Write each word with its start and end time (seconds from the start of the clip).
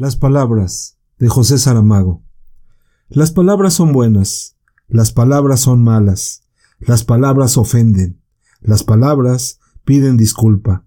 Las 0.00 0.16
palabras 0.16 0.96
de 1.18 1.28
José 1.28 1.58
Saramago. 1.58 2.24
Las 3.10 3.32
palabras 3.32 3.74
son 3.74 3.92
buenas, 3.92 4.56
las 4.88 5.12
palabras 5.12 5.60
son 5.60 5.84
malas, 5.84 6.42
las 6.78 7.04
palabras 7.04 7.58
ofenden, 7.58 8.18
las 8.62 8.82
palabras 8.82 9.60
piden 9.84 10.16
disculpa, 10.16 10.86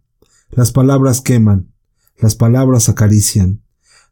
las 0.49 0.71
palabras 0.71 1.21
queman, 1.21 1.71
las 2.17 2.33
palabras 2.33 2.89
acarician, 2.89 3.61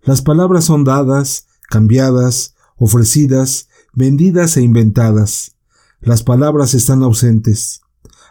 las 0.04 0.22
palabras 0.22 0.65
son 0.65 0.83
dadas, 0.83 1.47
cambiadas, 1.68 2.54
ofrecidas, 2.76 3.70
vendidas 3.94 4.56
e 4.56 4.62
inventadas. 4.62 5.58
Las 5.99 6.22
palabras 6.22 6.76
están 6.76 7.02
ausentes. 7.02 7.81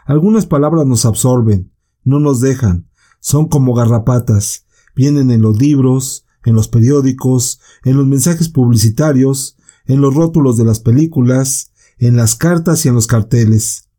Algunas 0.05 0.45
palabras 0.45 0.85
nos 0.85 1.05
absorben, 1.05 1.73
no 2.05 2.21
nos 2.21 2.39
dejan, 2.39 2.87
son 3.19 3.49
como 3.49 3.73
garrapatas, 3.73 4.67
vienen 4.95 5.31
en 5.31 5.41
los 5.41 5.57
libros, 5.57 6.25
en 6.45 6.55
los 6.55 6.67
periódicos, 6.67 7.59
en 7.83 7.97
los 7.97 8.07
mensajes 8.07 8.49
publicitarios, 8.49 9.57
en 9.85 10.01
los 10.01 10.13
rótulos 10.13 10.57
de 10.57 10.65
las 10.65 10.79
películas, 10.79 11.71
en 11.97 12.15
las 12.15 12.35
cartas 12.35 12.85
y 12.85 12.89
en 12.89 12.95
los 12.95 13.07
carteles. 13.07 13.89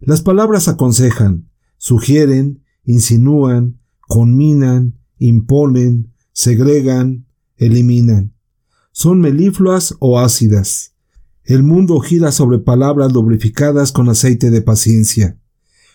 Las 0.00 0.22
palabras 0.22 0.68
aconsejan, 0.68 1.48
sugieren, 1.78 2.62
insinúan, 2.84 3.80
conminan, 4.00 4.98
imponen, 5.18 6.12
segregan, 6.32 7.26
eliminan. 7.56 8.34
Son 8.92 9.20
melifluas 9.20 9.96
o 9.98 10.20
ácidas. 10.20 10.94
El 11.42 11.62
mundo 11.62 11.98
gira 12.00 12.32
sobre 12.32 12.58
palabras 12.58 13.12
lubrificadas 13.12 13.92
con 13.92 14.08
aceite 14.08 14.50
de 14.50 14.62
paciencia. 14.62 15.38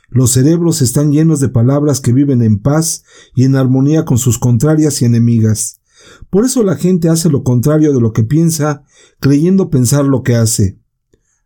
Los 0.09 0.31
cerebros 0.31 0.81
están 0.81 1.12
llenos 1.12 1.40
de 1.40 1.49
palabras 1.49 2.02
que 2.02 2.13
viven 2.13 2.41
en 2.41 2.59
paz 2.59 3.04
y 3.36 3.44
en 3.44 3.55
armonía 3.55 4.05
con 4.05 4.18
sus 4.18 4.40
contrarias 4.40 5.02
y 5.02 5.05
enemigas. 5.05 5.82
Por 6.30 6.45
eso 6.45 6.63
la 6.63 6.76
gente 6.76 7.09
hace 7.09 7.30
lo 7.30 7.44
contrario 7.44 7.94
de 7.94 8.02
lo 8.02 8.13
que 8.13 8.23
piensa, 8.23 8.84
creyendo 9.20 9.70
pensar 9.70 10.05
lo 10.05 10.24
que 10.24 10.35
hace. 10.35 10.80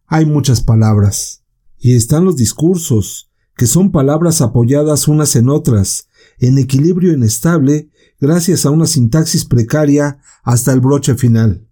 Hay 0.07 0.25
muchas 0.25 0.61
palabras. 0.61 1.43
Y 1.77 1.95
están 1.95 2.23
los 2.23 2.37
discursos, 2.37 3.29
que 3.57 3.67
son 3.67 3.91
palabras 3.91 4.41
apoyadas 4.41 5.07
unas 5.07 5.35
en 5.35 5.49
otras, 5.49 6.07
en 6.39 6.57
equilibrio 6.57 7.13
inestable, 7.13 7.89
gracias 8.19 8.65
a 8.65 8.69
una 8.69 8.87
sintaxis 8.87 9.45
precaria 9.45 10.19
hasta 10.43 10.71
el 10.71 10.79
broche 10.79 11.15
final. 11.15 11.67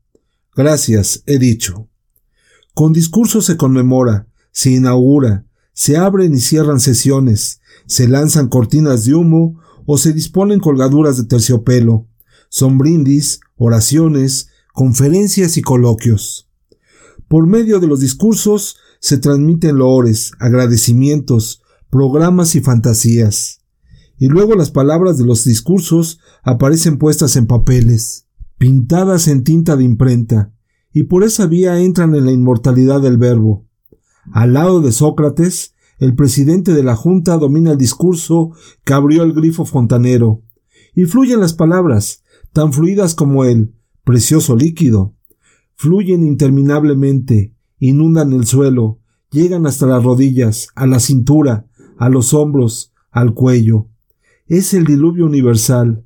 Gracias, 0.55 1.23
he 1.25 1.39
dicho. 1.39 1.87
Con 2.73 2.93
discursos 2.93 3.45
se 3.45 3.57
conmemora, 3.57 4.27
se 4.51 4.71
inaugura, 4.71 5.45
se 5.81 5.97
abren 5.97 6.35
y 6.35 6.39
cierran 6.39 6.79
sesiones, 6.79 7.59
se 7.87 8.07
lanzan 8.07 8.49
cortinas 8.49 9.03
de 9.03 9.15
humo 9.15 9.59
o 9.87 9.97
se 9.97 10.13
disponen 10.13 10.59
colgaduras 10.59 11.17
de 11.17 11.23
terciopelo. 11.23 12.07
Son 12.49 12.77
brindis, 12.77 13.39
oraciones, 13.55 14.49
conferencias 14.75 15.57
y 15.57 15.63
coloquios. 15.63 16.47
Por 17.27 17.47
medio 17.47 17.79
de 17.79 17.87
los 17.87 17.99
discursos 17.99 18.77
se 18.99 19.17
transmiten 19.17 19.77
loores, 19.77 20.33
agradecimientos, 20.37 21.63
programas 21.89 22.53
y 22.53 22.61
fantasías. 22.61 23.61
Y 24.19 24.27
luego 24.27 24.53
las 24.53 24.69
palabras 24.69 25.17
de 25.17 25.25
los 25.25 25.45
discursos 25.45 26.19
aparecen 26.43 26.99
puestas 26.99 27.35
en 27.37 27.47
papeles, 27.47 28.27
pintadas 28.59 29.27
en 29.27 29.43
tinta 29.43 29.75
de 29.77 29.83
imprenta, 29.83 30.53
y 30.93 31.05
por 31.05 31.23
esa 31.23 31.47
vía 31.47 31.79
entran 31.79 32.13
en 32.13 32.27
la 32.27 32.31
inmortalidad 32.31 33.01
del 33.01 33.17
verbo. 33.17 33.65
Al 34.31 34.53
lado 34.53 34.81
de 34.81 34.91
Sócrates, 34.91 35.70
el 36.01 36.15
presidente 36.15 36.73
de 36.73 36.81
la 36.81 36.95
Junta 36.95 37.37
domina 37.37 37.73
el 37.73 37.77
discurso 37.77 38.53
que 38.83 38.93
abrió 38.93 39.21
el 39.21 39.33
grifo 39.33 39.65
fontanero, 39.65 40.41
y 40.95 41.05
fluyen 41.05 41.39
las 41.39 41.53
palabras, 41.53 42.23
tan 42.53 42.73
fluidas 42.73 43.13
como 43.13 43.45
el 43.45 43.75
precioso 44.03 44.55
líquido. 44.55 45.13
Fluyen 45.75 46.25
interminablemente, 46.25 47.53
inundan 47.77 48.33
el 48.33 48.47
suelo, 48.47 48.97
llegan 49.29 49.67
hasta 49.67 49.85
las 49.85 50.03
rodillas, 50.03 50.69
a 50.73 50.87
la 50.87 50.99
cintura, 50.99 51.67
a 51.99 52.09
los 52.09 52.33
hombros, 52.33 52.91
al 53.11 53.35
cuello. 53.35 53.87
Es 54.47 54.73
el 54.73 54.85
diluvio 54.85 55.27
universal, 55.27 56.03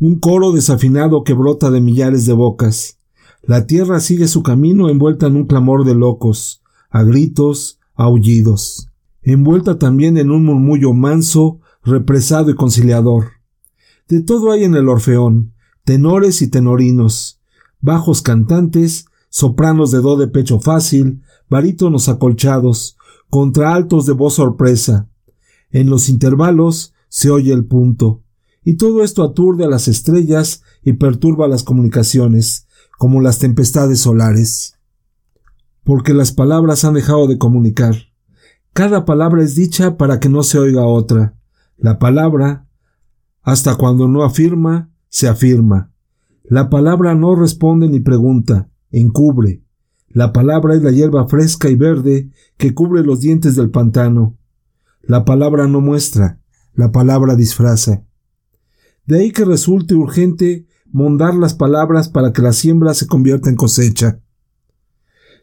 un 0.00 0.20
coro 0.20 0.52
desafinado 0.52 1.22
que 1.22 1.34
brota 1.34 1.70
de 1.70 1.82
millares 1.82 2.24
de 2.24 2.32
bocas. 2.32 2.98
La 3.42 3.66
tierra 3.66 4.00
sigue 4.00 4.26
su 4.26 4.42
camino 4.42 4.88
envuelta 4.88 5.26
en 5.26 5.36
un 5.36 5.44
clamor 5.44 5.84
de 5.84 5.94
locos, 5.94 6.62
a 6.88 7.02
gritos, 7.02 7.78
aullidos, 7.94 8.88
envuelta 9.32 9.78
también 9.78 10.16
en 10.18 10.30
un 10.30 10.44
murmullo 10.44 10.92
manso, 10.92 11.60
represado 11.82 12.50
y 12.50 12.54
conciliador. 12.54 13.32
De 14.08 14.20
todo 14.22 14.52
hay 14.52 14.64
en 14.64 14.74
el 14.74 14.88
Orfeón, 14.88 15.54
tenores 15.84 16.42
y 16.42 16.48
tenorinos, 16.48 17.40
bajos 17.80 18.22
cantantes, 18.22 19.06
sopranos 19.30 19.90
de 19.90 20.00
do 20.00 20.16
de 20.16 20.28
pecho 20.28 20.60
fácil, 20.60 21.22
barítonos 21.48 22.08
acolchados, 22.08 22.96
contraaltos 23.30 24.06
de 24.06 24.12
voz 24.12 24.34
sorpresa. 24.34 25.08
En 25.70 25.90
los 25.90 26.08
intervalos 26.08 26.94
se 27.08 27.30
oye 27.30 27.52
el 27.52 27.64
punto, 27.64 28.22
y 28.62 28.74
todo 28.74 29.02
esto 29.02 29.22
aturde 29.22 29.64
a 29.64 29.68
las 29.68 29.88
estrellas 29.88 30.62
y 30.82 30.94
perturba 30.94 31.48
las 31.48 31.64
comunicaciones, 31.64 32.66
como 32.98 33.20
las 33.20 33.38
tempestades 33.38 34.00
solares 34.00 34.74
porque 35.84 36.14
las 36.14 36.32
palabras 36.32 36.84
han 36.84 36.94
dejado 36.94 37.28
de 37.28 37.38
comunicar. 37.38 37.94
Cada 38.74 39.04
palabra 39.04 39.40
es 39.44 39.54
dicha 39.54 39.96
para 39.96 40.18
que 40.18 40.28
no 40.28 40.42
se 40.42 40.58
oiga 40.58 40.84
otra. 40.84 41.36
La 41.76 42.00
palabra, 42.00 42.66
hasta 43.40 43.76
cuando 43.76 44.08
no 44.08 44.24
afirma, 44.24 44.90
se 45.08 45.28
afirma. 45.28 45.92
La 46.42 46.70
palabra 46.70 47.14
no 47.14 47.36
responde 47.36 47.88
ni 47.88 48.00
pregunta, 48.00 48.68
encubre. 48.90 49.62
La 50.08 50.32
palabra 50.32 50.74
es 50.74 50.82
la 50.82 50.90
hierba 50.90 51.28
fresca 51.28 51.70
y 51.70 51.76
verde 51.76 52.30
que 52.56 52.74
cubre 52.74 53.04
los 53.04 53.20
dientes 53.20 53.54
del 53.54 53.70
pantano. 53.70 54.36
La 55.02 55.24
palabra 55.24 55.68
no 55.68 55.80
muestra, 55.80 56.40
la 56.74 56.90
palabra 56.90 57.36
disfraza. 57.36 58.04
De 59.06 59.20
ahí 59.20 59.30
que 59.30 59.44
resulte 59.44 59.94
urgente 59.94 60.66
mondar 60.90 61.36
las 61.36 61.54
palabras 61.54 62.08
para 62.08 62.32
que 62.32 62.42
la 62.42 62.52
siembra 62.52 62.92
se 62.94 63.06
convierta 63.06 63.50
en 63.50 63.56
cosecha. 63.56 64.20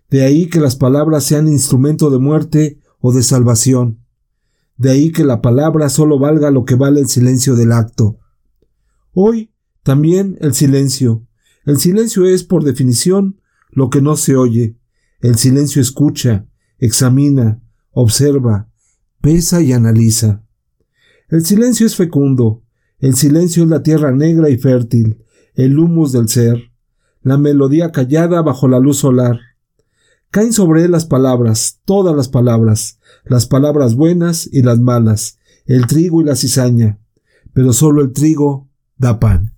De 0.09 0.24
ahí 0.24 0.50
que 0.50 0.59
las 0.59 0.75
palabras 0.75 1.24
sean 1.24 1.47
instrumento 1.47 2.09
de 2.09 2.20
muerte 2.20 2.81
o 3.01 3.12
de 3.12 3.23
salvación. 3.23 4.00
De 4.78 4.91
ahí 4.91 5.12
que 5.12 5.23
la 5.23 5.41
palabra 5.41 5.89
solo 5.89 6.17
valga 6.17 6.51
lo 6.51 6.66
que 6.66 6.75
vale 6.75 7.01
el 7.01 7.07
silencio 7.07 7.56
del 7.56 7.72
acto. 7.72 8.19
Hoy 9.13 9.51
también 9.84 10.38
el 10.41 10.53
silencio. 10.53 11.28
El 11.66 11.78
silencio 11.78 12.25
es, 12.25 12.44
por 12.44 12.63
definición, 12.63 13.41
lo 13.72 13.90
que 13.90 14.01
no 14.01 14.16
se 14.16 14.35
oye. 14.35 14.78
El 15.19 15.35
silencio 15.38 15.81
escucha, 15.81 16.47
examina, 16.79 17.61
observa, 17.91 18.69
pesa 19.22 19.61
y 19.61 19.73
analiza. 19.73 20.44
El 21.29 21.45
silencio 21.45 21.85
es 21.85 21.95
fecundo. 21.95 22.63
El 23.00 23.16
silencio 23.16 23.63
es 23.63 23.69
la 23.69 23.81
tierra 23.81 24.11
negra 24.11 24.50
y 24.50 24.57
fértil, 24.57 25.23
el 25.56 25.78
humus 25.79 26.11
del 26.11 26.29
ser, 26.29 26.72
la 27.23 27.38
melodía 27.38 27.91
callada 27.91 28.41
bajo 28.41 28.67
la 28.67 28.79
luz 28.79 28.97
solar, 28.97 29.40
Caen 30.31 30.53
sobre 30.53 30.86
él 30.86 30.92
las 30.92 31.06
palabras, 31.06 31.81
todas 31.84 32.16
las 32.16 32.30
palabras, 32.30 33.00
las 33.25 33.47
palabras 33.47 33.96
buenas 33.96 34.47
y 34.50 34.62
las 34.62 34.80
malas, 34.80 35.38
el 35.66 35.88
trigo 35.88 36.22
y 36.22 36.24
la 36.24 36.38
cizaña, 36.38 37.00
pero 37.52 37.74
solo 37.74 38.02
el 38.02 38.14
trigo 38.14 38.70
da 38.96 39.20
pan. 39.20 39.53